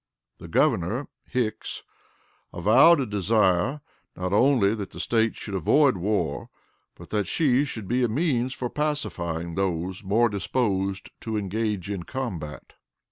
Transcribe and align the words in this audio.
The 0.39 0.47
Governor 0.47 1.09
(Hicks) 1.29 1.83
avowed 2.51 2.99
a 2.99 3.05
desire, 3.05 3.81
not 4.15 4.33
only 4.33 4.73
that 4.73 4.89
the 4.89 4.99
State 4.99 5.35
should 5.35 5.53
avoid 5.53 5.95
war, 5.95 6.49
but 6.95 7.11
that 7.11 7.27
she 7.27 7.63
should 7.65 7.87
be 7.87 8.03
a 8.03 8.07
means 8.07 8.55
for 8.55 8.67
pacifying 8.67 9.53
those 9.53 10.03
more 10.03 10.27
disposed 10.27 11.11
to 11.21 11.37
engage 11.37 11.91
in 11.91 12.01
combat. 12.01 12.73